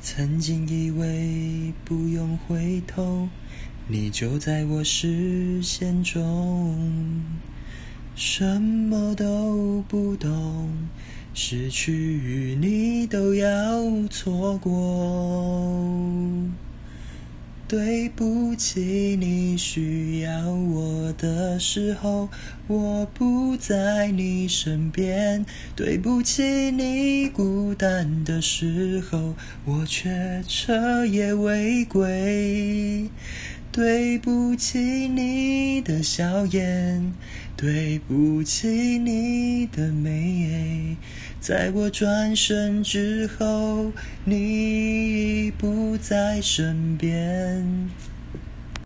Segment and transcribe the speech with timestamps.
[0.00, 3.28] 曾经以为不用回头，
[3.88, 7.22] 你就在我视线中。
[8.14, 10.70] 什么都不懂，
[11.34, 14.70] 失去你都要错过。
[17.68, 22.30] 对不起，你需要我的时候，
[22.66, 25.44] 我不在你身边。
[25.76, 29.34] 对不起，你孤单的时候，
[29.66, 33.10] 我却彻夜未归。
[33.70, 37.12] 对不起，你的笑颜，
[37.54, 38.66] 对不起，
[38.98, 40.96] 你的美。
[41.38, 43.92] 在我转身之后，
[44.24, 45.07] 你
[45.58, 47.90] 不在身边。